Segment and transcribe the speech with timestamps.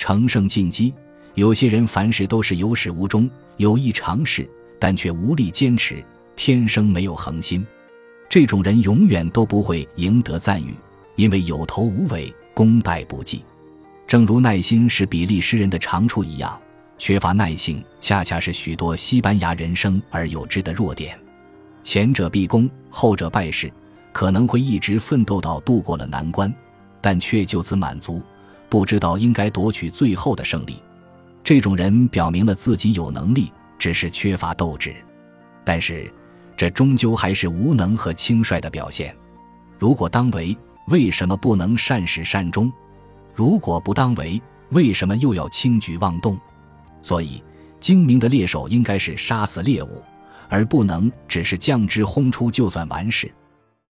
[0.00, 0.94] 乘胜进击。
[1.34, 6.02] 有些人凡事都是有始无终，有意尝试，但却无力坚持，
[6.34, 7.64] 天生没有恒心。
[8.26, 10.74] 这种人永远都不会赢得赞誉，
[11.16, 13.44] 因为有头无尾，功败不计。
[14.06, 16.58] 正如耐心是比利时人的长处一样，
[16.96, 21.18] 缺乏耐性恰恰是许多西班牙人生而有之的弱点。
[21.82, 23.70] 前者必功，后者败事，
[24.12, 26.52] 可能会一直奋斗到度过了难关，
[27.02, 28.22] 但却就此满足，
[28.70, 30.76] 不知道应该夺取最后的胜利。
[31.42, 34.94] 这种人表明了自己有能力，只是缺乏斗志。
[35.64, 36.10] 但是，
[36.56, 39.14] 这终究还是无能和轻率的表现。
[39.78, 42.72] 如果当为，为什么不能善始善终？
[43.34, 44.40] 如果不当为，
[44.70, 46.38] 为什么又要轻举妄动？
[47.02, 47.42] 所以，
[47.80, 50.02] 精明的猎手应该是杀死猎物，
[50.48, 53.32] 而不能只是将之轰出就算完事。